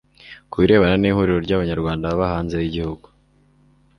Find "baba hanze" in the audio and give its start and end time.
2.09-2.53